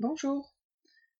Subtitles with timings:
[0.00, 0.54] Bonjour,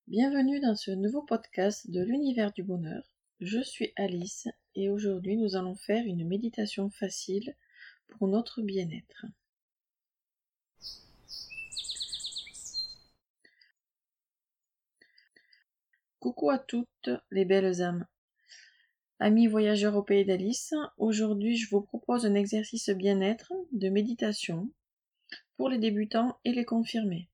[0.06, 3.02] bienvenue dans ce nouveau podcast de l'univers du bonheur.
[3.40, 7.56] Je suis Alice et aujourd'hui nous allons faire une méditation facile
[8.06, 9.26] pour notre bien-être.
[16.20, 18.06] Coucou à toutes les belles âmes.
[19.18, 24.70] Amis voyageurs au pays d'Alice, aujourd'hui je vous propose un exercice bien-être de méditation
[25.56, 27.28] pour les débutants et les confirmés.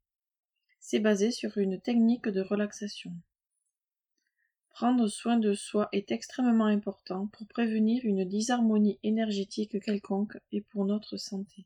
[0.87, 3.11] C'est basé sur une technique de relaxation.
[4.69, 10.85] Prendre soin de soi est extrêmement important pour prévenir une disharmonie énergétique quelconque et pour
[10.85, 11.65] notre santé.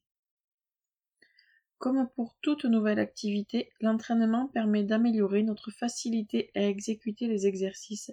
[1.79, 8.13] Comme pour toute nouvelle activité, l'entraînement permet d'améliorer notre facilité à exécuter les exercices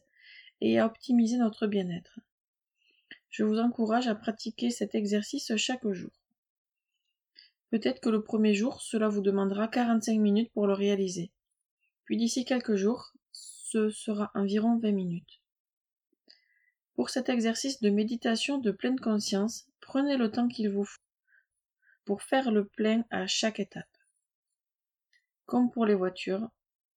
[0.59, 2.19] et à optimiser notre bien-être.
[3.29, 6.24] Je vous encourage à pratiquer cet exercice chaque jour.
[7.75, 11.33] Peut-être que le premier jour, cela vous demandera 45 minutes pour le réaliser.
[12.05, 15.41] Puis d'ici quelques jours, ce sera environ 20 minutes.
[16.93, 21.01] Pour cet exercice de méditation de pleine conscience, prenez le temps qu'il vous faut
[22.05, 23.97] pour faire le plein à chaque étape.
[25.45, 26.47] Comme pour les voitures,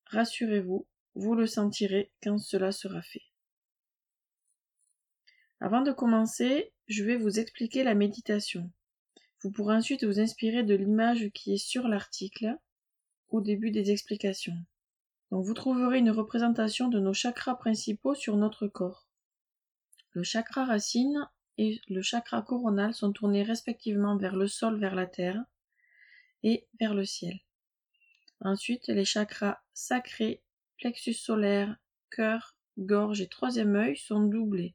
[0.04, 3.24] rassurez-vous, vous le sentirez quand cela sera fait.
[5.58, 8.70] Avant de commencer, je vais vous expliquer la méditation.
[9.42, 12.56] Vous pourrez ensuite vous inspirer de l'image qui est sur l'article
[13.28, 14.56] au début des explications.
[15.30, 19.06] Donc vous trouverez une représentation de nos chakras principaux sur notre corps.
[20.12, 25.06] Le chakra racine et le chakra coronal sont tournés respectivement vers le sol, vers la
[25.06, 25.44] terre
[26.42, 27.38] et vers le ciel.
[28.40, 30.42] Ensuite, les chakras sacrés,
[30.78, 31.76] plexus solaire,
[32.10, 34.74] cœur, gorge et troisième œil sont doublés,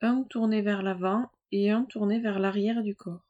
[0.00, 3.23] un tourné vers l'avant et un tourné vers l'arrière du corps.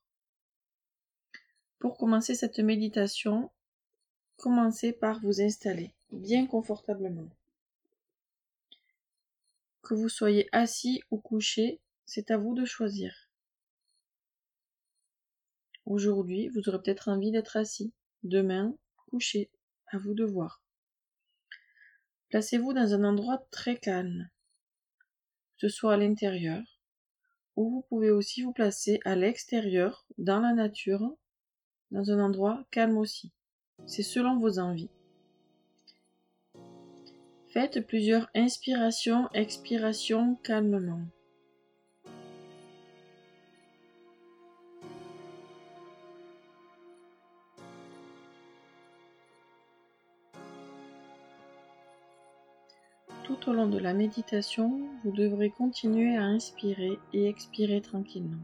[1.85, 3.51] Pour commencer cette méditation,
[4.39, 7.29] commencez par vous installer bien confortablement.
[9.83, 13.29] Que vous soyez assis ou couché, c'est à vous de choisir.
[15.85, 17.93] Aujourd'hui, vous aurez peut-être envie d'être assis,
[18.23, 18.75] demain,
[19.11, 19.51] couché,
[19.89, 20.63] à vous de voir.
[22.31, 24.31] Placez-vous dans un endroit très calme,
[25.59, 26.63] que ce soit à l'intérieur,
[27.57, 31.15] ou vous pouvez aussi vous placer à l'extérieur, dans la nature,
[31.95, 33.31] dans un endroit calme aussi.
[33.87, 34.91] C'est selon vos envies.
[37.47, 41.03] Faites plusieurs inspirations, expirations calmement.
[53.23, 58.43] Tout au long de la méditation, vous devrez continuer à inspirer et expirer tranquillement.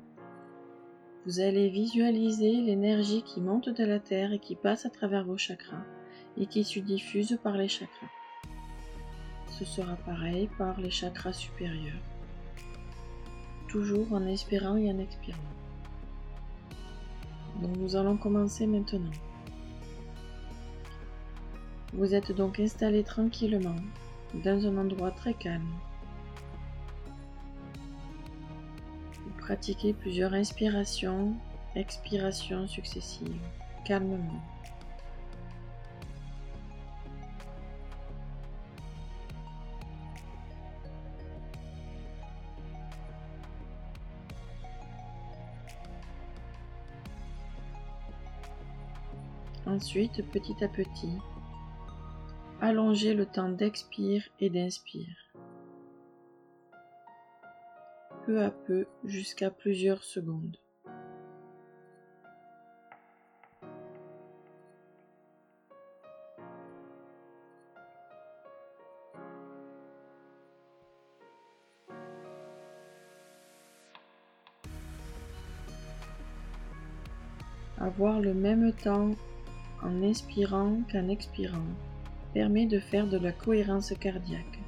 [1.26, 5.36] Vous allez visualiser l'énergie qui monte de la terre et qui passe à travers vos
[5.36, 5.84] chakras
[6.38, 8.08] et qui se diffuse par les chakras.
[9.48, 12.00] Ce sera pareil par les chakras supérieurs.
[13.68, 15.38] Toujours en inspirant et en expirant.
[17.60, 19.10] Donc nous allons commencer maintenant.
[21.92, 23.76] Vous êtes donc installé tranquillement
[24.42, 25.68] dans un endroit très calme.
[29.50, 31.34] Pratiquez plusieurs inspirations,
[31.74, 33.34] expirations successives,
[33.84, 34.40] calmement.
[49.66, 51.18] Ensuite, petit à petit,
[52.60, 55.29] allongez le temps d'expire et d'inspire.
[58.26, 60.56] Peu à peu jusqu'à plusieurs secondes.
[77.78, 79.10] Avoir le même temps
[79.82, 81.58] en inspirant qu'en expirant
[82.34, 84.59] permet de faire de la cohérence cardiaque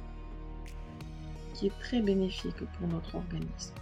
[1.53, 3.73] qui est très bénéfique pour notre organisme.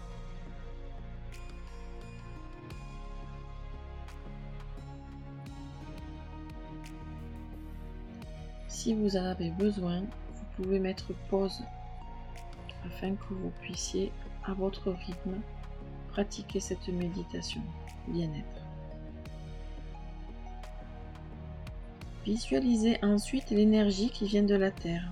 [8.67, 11.63] Si vous en avez besoin, vous pouvez mettre pause
[12.85, 14.11] afin que vous puissiez,
[14.43, 15.39] à votre rythme,
[16.09, 17.61] pratiquer cette méditation
[18.07, 18.65] bien-être.
[22.25, 25.11] Visualisez ensuite l'énergie qui vient de la Terre.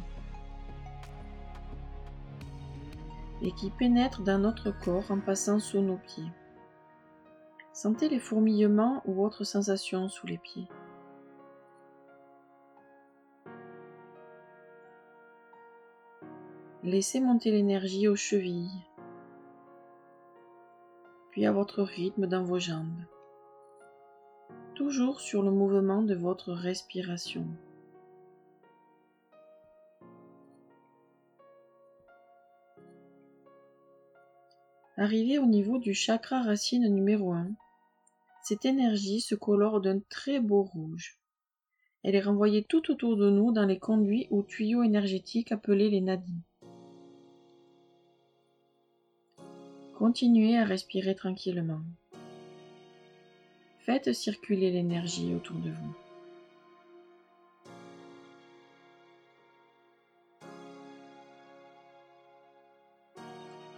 [3.42, 6.32] et qui pénètre dans notre corps en passant sous nos pieds.
[7.74, 10.68] Sentez les fourmillements ou autres sensations sous les pieds.
[16.84, 18.86] Laissez monter l'énergie aux chevilles,
[21.32, 23.04] puis à votre rythme dans vos jambes,
[24.76, 27.46] toujours sur le mouvement de votre respiration.
[35.02, 37.48] Arrivé au niveau du chakra racine numéro 1,
[38.44, 41.18] cette énergie se colore d'un très beau rouge.
[42.04, 46.02] Elle est renvoyée tout autour de nous dans les conduits ou tuyaux énergétiques appelés les
[46.02, 46.42] nadis.
[49.98, 51.80] Continuez à respirer tranquillement.
[53.80, 56.09] Faites circuler l'énergie autour de vous.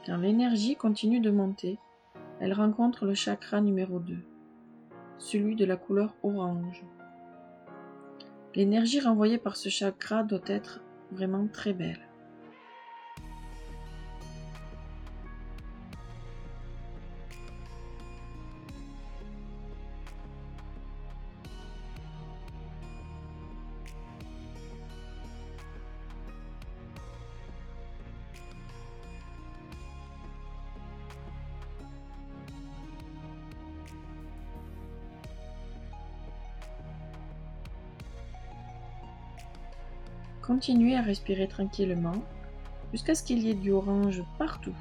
[0.06, 1.78] Quand l'énergie continue de monter,
[2.40, 4.18] elle rencontre le chakra numéro 2,
[5.20, 6.84] celui de la couleur orange.
[8.56, 10.82] L'énergie renvoyée par ce chakra doit être
[11.12, 12.11] vraiment très belle.
[40.42, 42.24] Continuez à respirer tranquillement
[42.92, 44.76] jusqu'à ce qu'il y ait du orange partout.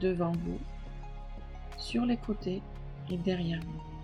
[0.00, 0.58] Devant vous,
[1.76, 2.62] sur les côtés
[3.10, 3.96] et derrière vous.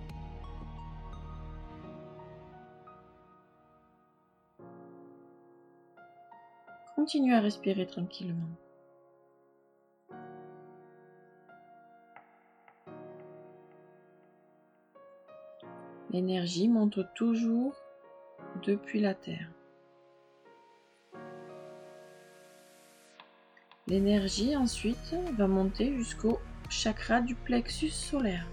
[6.95, 8.49] Continuez à respirer tranquillement.
[16.13, 17.75] L'énergie monte toujours
[18.67, 19.51] depuis la Terre.
[23.87, 26.39] L'énergie ensuite va monter jusqu'au
[26.69, 28.47] chakra du plexus solaire.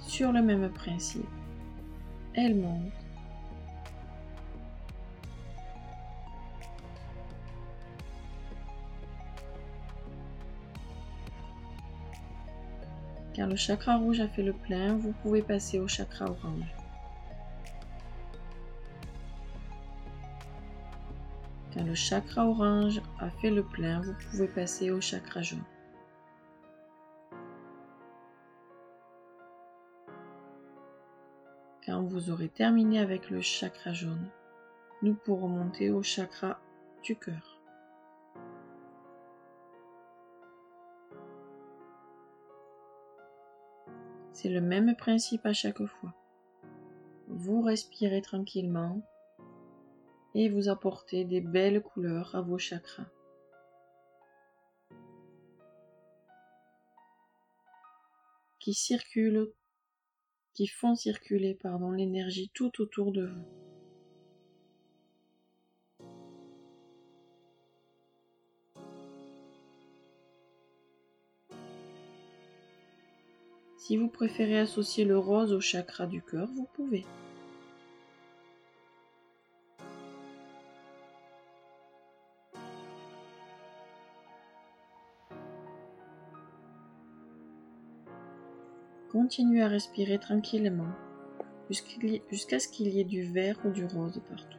[0.00, 1.26] Sur le même principe,
[2.34, 2.92] elle monte.
[13.34, 16.72] Car le chakra rouge a fait le plein, vous pouvez passer au chakra orange.
[21.74, 25.64] Quand le chakra orange a fait le plein, vous pouvez passer au chakra jaune.
[32.02, 34.28] Vous aurez terminé avec le chakra jaune,
[35.02, 36.58] nous pourrons monter au chakra
[37.02, 37.60] du cœur.
[44.32, 46.14] C'est le même principe à chaque fois.
[47.28, 49.00] Vous respirez tranquillement
[50.34, 53.06] et vous apportez des belles couleurs à vos chakras.
[58.64, 59.52] qui circulent
[60.54, 63.44] qui font circuler pardon, l'énergie tout autour de vous.
[73.76, 77.04] Si vous préférez associer le rose au chakra du cœur, vous pouvez.
[89.24, 90.92] Continuez à respirer tranquillement
[91.70, 94.58] jusqu'à ce qu'il y ait du vert ou du rose partout.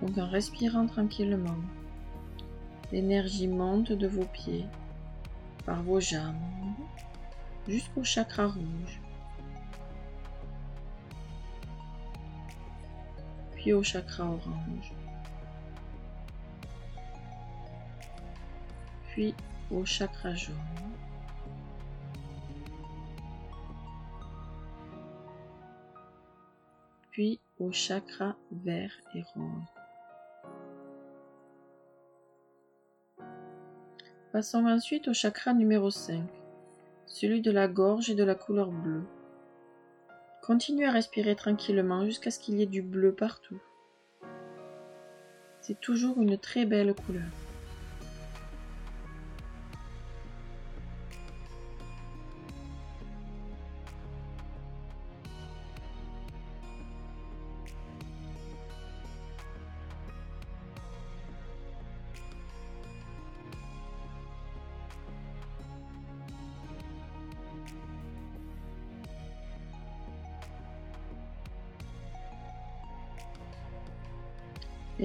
[0.00, 1.58] Donc en respirant tranquillement,
[2.92, 4.66] L'énergie monte de vos pieds,
[5.64, 6.34] par vos jambes,
[7.66, 9.00] jusqu'au chakra rouge,
[13.56, 14.92] puis au chakra orange,
[19.10, 19.34] puis
[19.70, 20.56] au chakra jaune.
[27.18, 29.77] puis au chakra vert et rose.
[34.38, 36.22] Passons ensuite au chakra numéro 5,
[37.06, 39.02] celui de la gorge est de la couleur bleue.
[40.42, 43.60] Continuez à respirer tranquillement jusqu'à ce qu'il y ait du bleu partout.
[45.60, 47.47] C'est toujours une très belle couleur.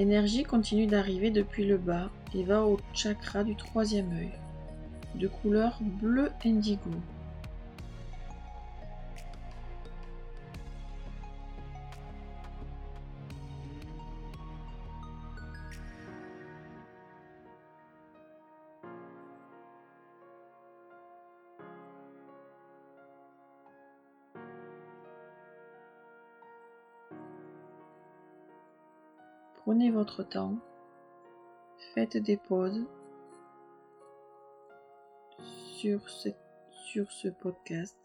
[0.04, 4.34] L'énergie continue d'arriver depuis le bas et va au chakra du troisième œil,
[5.16, 6.92] de couleur bleu indigo.
[29.74, 30.56] Prenez votre temps,
[31.96, 32.86] faites des pauses
[35.80, 36.30] sur ce,
[36.86, 37.98] sur ce podcast.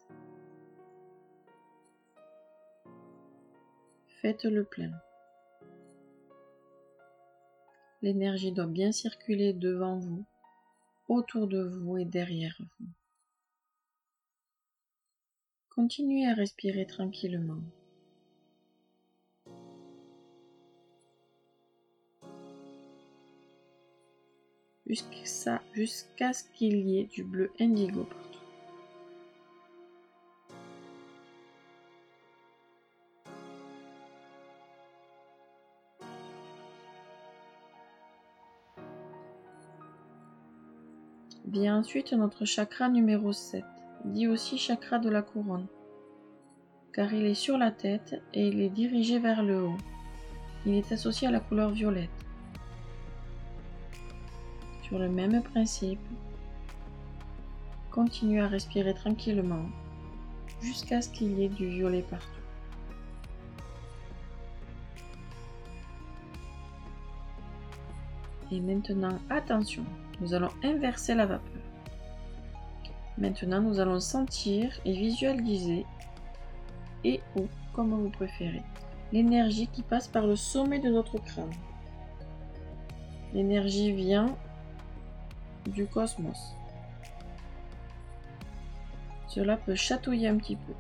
[4.23, 4.93] Faites le plein.
[8.01, 10.25] L'énergie doit bien circuler devant vous,
[11.07, 12.87] autour de vous et derrière vous.
[15.69, 17.61] Continuez à respirer tranquillement.
[24.89, 28.25] Jusqu'à ce qu'il y ait du bleu indigo partout.
[41.47, 43.65] Vient ensuite notre chakra numéro 7,
[44.05, 45.67] dit aussi chakra de la couronne,
[46.93, 49.79] car il est sur la tête et il est dirigé vers le haut.
[50.67, 52.28] Il est associé à la couleur violette
[54.89, 56.01] sur le même principe.
[57.91, 59.67] Continue à respirer tranquillement
[60.63, 62.27] jusqu'à ce qu'il y ait du violet partout.
[68.51, 69.85] Et maintenant, attention,
[70.21, 71.63] nous allons inverser la vapeur.
[73.19, 75.85] Maintenant, nous allons sentir et visualiser,
[77.05, 78.63] et ou, comme vous préférez,
[79.13, 81.53] l'énergie qui passe par le sommet de notre crâne.
[83.35, 84.35] L'énergie vient
[85.69, 86.55] du cosmos.
[89.29, 90.73] Cela peut chatouiller un petit peu.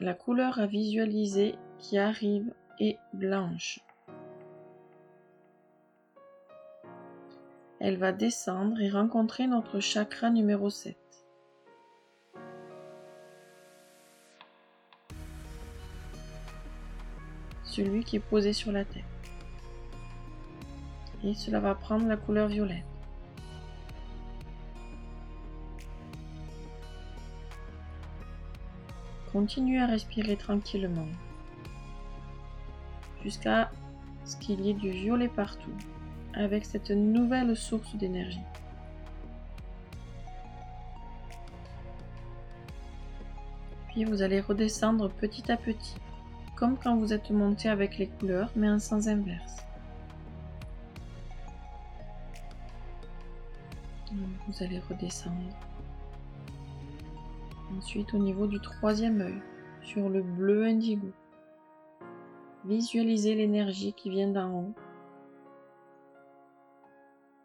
[0.00, 3.80] La couleur à visualiser qui arrive est blanche.
[7.80, 11.07] Elle va descendre et rencontrer notre chakra numéro 7.
[17.78, 19.04] Celui qui est posé sur la tête.
[21.22, 22.84] Et cela va prendre la couleur violette.
[29.32, 31.06] Continuez à respirer tranquillement
[33.22, 33.70] jusqu'à
[34.24, 35.76] ce qu'il y ait du violet partout
[36.34, 38.40] avec cette nouvelle source d'énergie.
[43.90, 45.94] Puis vous allez redescendre petit à petit
[46.58, 49.64] comme quand vous êtes monté avec les couleurs, mais en sens inverse.
[54.10, 55.36] Vous allez redescendre.
[57.76, 59.40] Ensuite, au niveau du troisième œil,
[59.82, 61.12] sur le bleu indigo,
[62.64, 64.74] visualisez l'énergie qui vient d'en haut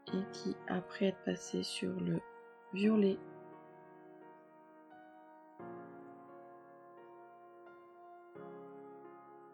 [0.08, 2.20] et qui, après être passée sur le
[2.74, 3.20] violet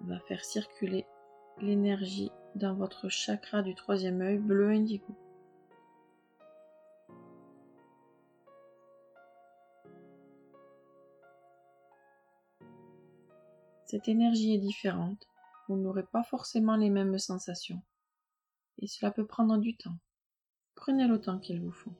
[0.09, 1.05] va faire circuler
[1.61, 5.15] l'énergie dans votre chakra du troisième œil bleu indigo.
[13.85, 15.27] Cette énergie est différente,
[15.67, 17.81] vous n'aurez pas forcément les mêmes sensations,
[18.77, 19.97] et cela peut prendre du temps.
[20.75, 21.93] Prenez le temps qu'il vous faut.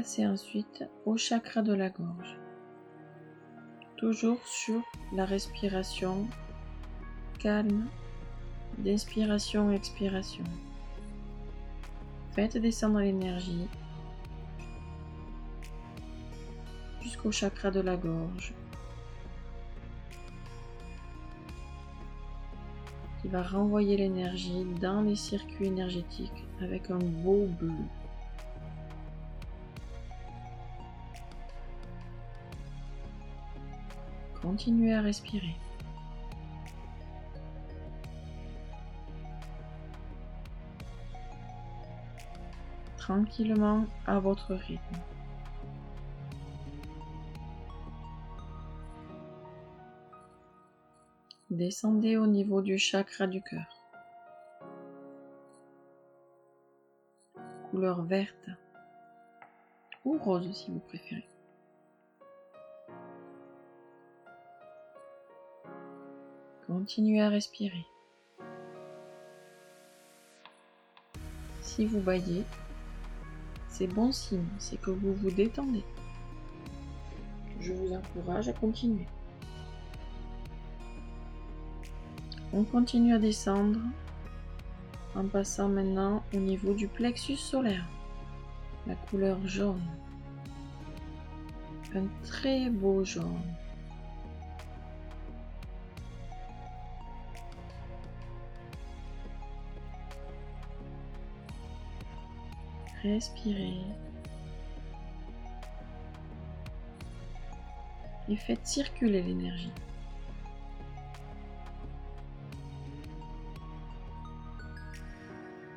[0.00, 2.38] Passez ensuite au chakra de la gorge.
[3.98, 4.80] Toujours sur
[5.12, 6.26] la respiration
[7.38, 7.86] calme
[8.78, 10.44] d'inspiration-expiration.
[12.32, 13.68] Faites descendre l'énergie
[17.02, 18.54] jusqu'au chakra de la gorge
[23.20, 27.74] qui va renvoyer l'énergie dans les circuits énergétiques avec un beau bleu.
[34.42, 35.54] Continuez à respirer.
[42.96, 44.96] Tranquillement à votre rythme.
[51.50, 53.66] Descendez au niveau du chakra du cœur.
[57.70, 58.50] Couleur verte
[60.04, 61.29] ou rose si vous préférez.
[66.70, 67.84] Continuez à respirer.
[71.62, 72.44] Si vous baillez,
[73.66, 75.82] c'est bon signe, c'est que vous vous détendez.
[77.58, 79.08] Je vous encourage à continuer.
[82.52, 83.80] On continue à descendre
[85.16, 87.88] en passant maintenant au niveau du plexus solaire,
[88.86, 89.82] la couleur jaune.
[91.96, 93.42] Un très beau jaune.
[103.02, 103.78] Respirez.
[108.28, 109.72] Et faites circuler l'énergie.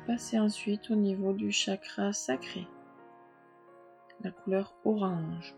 [0.06, 2.68] Passez ensuite au niveau du chakra sacré,
[4.20, 5.54] la couleur orange.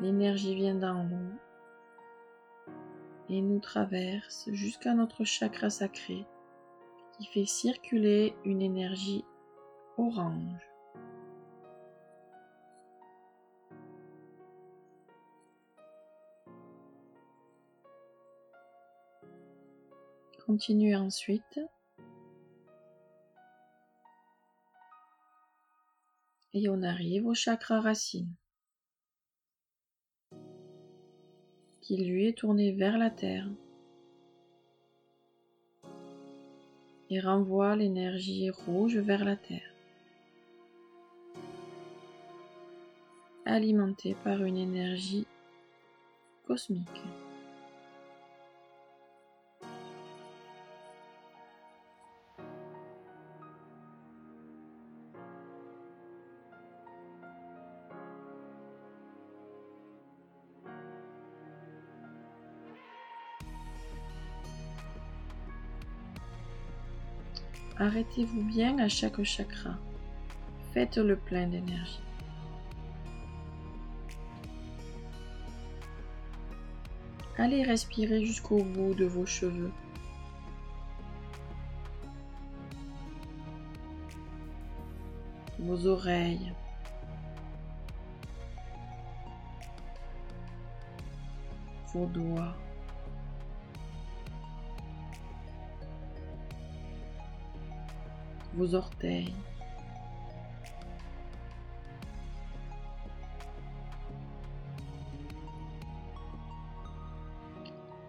[0.00, 1.38] L'énergie vient d'en haut
[3.28, 6.24] et nous traverse jusqu'à notre chakra sacré
[7.16, 9.24] qui fait circuler une énergie
[9.96, 10.60] orange.
[20.44, 21.60] Continuez ensuite
[26.52, 28.34] et on arrive au chakra racine
[31.84, 33.46] qui lui est tourné vers la terre.
[37.10, 39.74] Et renvoie l'énergie rouge vers la Terre,
[43.44, 45.26] alimentée par une énergie
[46.46, 47.02] cosmique.
[67.84, 69.76] Arrêtez-vous bien à chaque chakra.
[70.72, 72.00] Faites le plein d'énergie.
[77.36, 79.70] Allez respirer jusqu'au bout de vos cheveux.
[85.58, 86.54] Vos oreilles.
[91.92, 92.56] Vos doigts.
[98.54, 99.34] Vos orteils.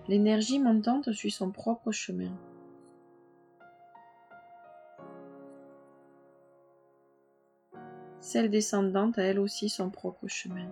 [0.08, 2.32] L'énergie montante suit son propre chemin.
[8.20, 10.70] Celle descendante a elle aussi son propre chemin.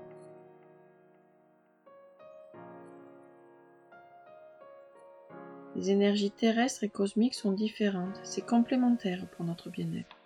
[5.75, 10.17] Les énergies terrestres et cosmiques sont différentes, c'est complémentaire pour notre bien-être.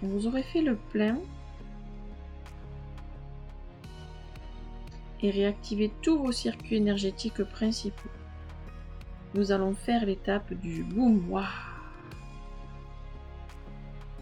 [0.00, 1.18] Vous aurez fait le plein
[5.22, 8.08] et réactivé tous vos circuits énergétiques principaux,
[9.34, 11.22] nous allons faire l'étape du boum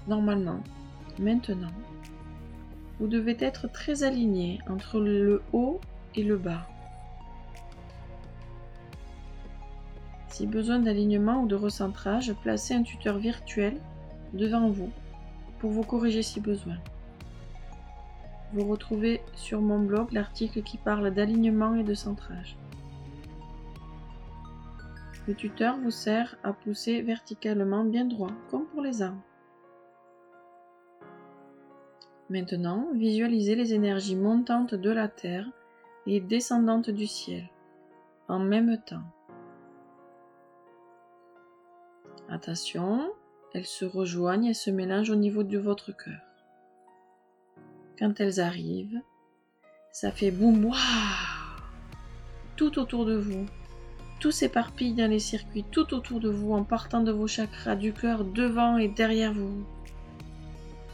[0.08, 0.60] Normalement,
[1.18, 1.72] maintenant,
[2.98, 5.80] vous devez être très aligné entre le haut
[6.14, 6.66] et le bas.
[10.28, 13.78] Si besoin d'alignement ou de recentrage, placez un tuteur virtuel
[14.32, 14.90] devant vous
[15.58, 16.76] pour vous corriger si besoin.
[18.52, 22.56] vous retrouvez sur mon blog l'article qui parle d'alignement et de centrage.
[25.26, 29.22] Le tuteur vous sert à pousser verticalement bien droit, comme pour les arbres.
[32.30, 35.48] Maintenant, visualisez les énergies montantes de la Terre
[36.06, 37.48] et descendantes du ciel,
[38.28, 39.02] en même temps.
[42.28, 43.12] Attention,
[43.52, 46.20] elles se rejoignent et se mélangent au niveau de votre cœur.
[47.98, 49.00] Quand elles arrivent,
[49.90, 50.76] ça fait boum, waouh
[52.56, 53.46] Tout autour de vous.
[54.18, 57.92] Tout s'éparpille dans les circuits, tout autour de vous, en partant de vos chakras, du
[57.92, 59.64] cœur, devant et derrière vous.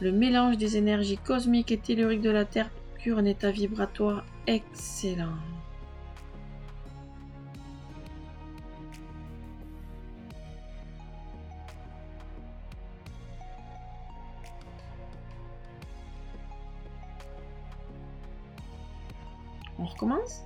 [0.01, 5.37] Le mélange des énergies cosmiques et telluriques de la Terre procure un état vibratoire excellent.
[19.79, 20.43] On recommence?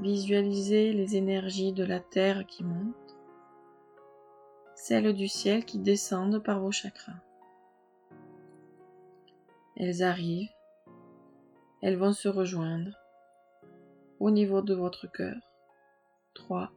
[0.00, 3.16] Visualisez les énergies de la Terre qui montent,
[4.76, 7.20] celles du ciel qui descendent par vos chakras.
[9.76, 10.52] Elles arrivent,
[11.82, 12.92] elles vont se rejoindre
[14.20, 15.36] au niveau de votre cœur.
[16.34, 16.70] 3,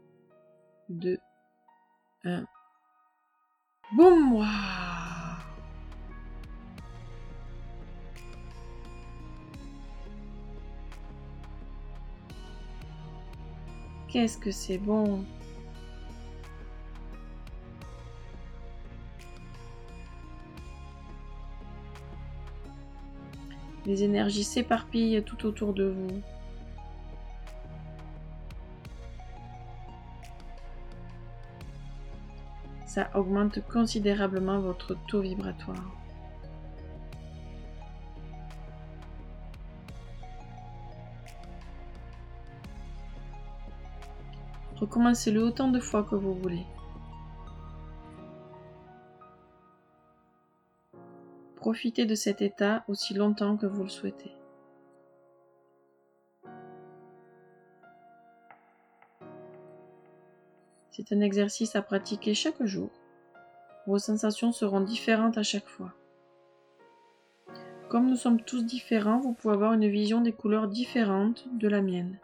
[0.89, 1.19] 2,
[2.23, 2.45] 1.
[3.95, 4.45] Boum!
[14.12, 15.24] Qu'est-ce que c'est bon
[23.86, 26.21] Les énergies s'éparpillent tout autour de vous.
[32.86, 36.00] Ça augmente considérablement votre taux vibratoire.
[44.91, 46.65] Recommencez-le autant de fois que vous voulez.
[51.56, 54.34] Profitez de cet état aussi longtemps que vous le souhaitez.
[60.89, 62.89] C'est un exercice à pratiquer chaque jour.
[63.88, 65.93] Vos sensations seront différentes à chaque fois.
[67.88, 71.82] Comme nous sommes tous différents, vous pouvez avoir une vision des couleurs différentes de la
[71.82, 72.19] mienne.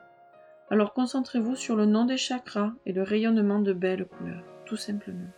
[0.69, 5.29] Alors concentrez-vous sur le nom des chakras et le rayonnement de belles couleurs, tout simplement.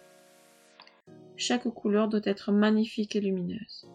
[1.38, 3.88] Chaque couleur doit être magnifique et lumineuse.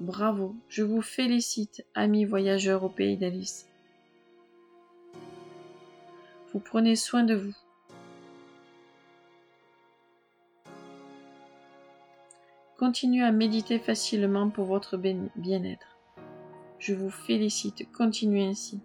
[0.00, 3.68] Bravo, je vous félicite, amis voyageurs au pays d'Alice.
[6.52, 7.54] Vous prenez soin de vous.
[12.78, 15.91] Continuez à méditer facilement pour votre bien-être.
[16.82, 18.80] Je vous félicite, continuez ainsi.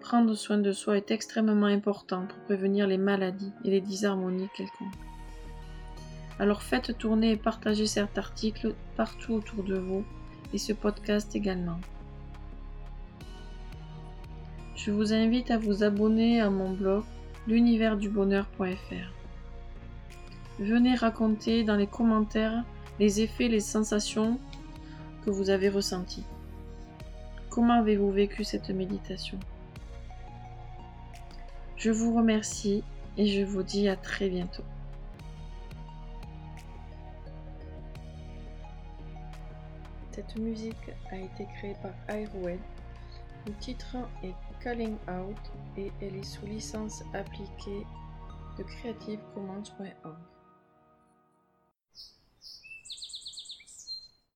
[0.00, 4.94] Prendre soin de soi est extrêmement important pour prévenir les maladies et les disharmonies quelconques.
[6.38, 10.06] Alors faites tourner et partagez cet article partout autour de vous
[10.54, 11.78] et ce podcast également.
[14.74, 17.04] Je vous invite à vous abonner à mon blog
[17.46, 19.12] l'universdubonheur.fr.
[20.60, 22.64] Venez raconter dans les commentaires
[22.98, 24.38] les effets, les sensations
[25.24, 26.24] que vous avez ressenties.
[27.50, 29.38] Comment avez-vous vécu cette méditation?
[31.76, 32.82] Je vous remercie
[33.16, 34.64] et je vous dis à très bientôt.
[40.12, 42.58] Cette musique a été créée par Airwed.
[43.46, 47.86] Le titre est Calling Out et elle est sous licence appliquée
[48.58, 50.35] de creativecommons.org.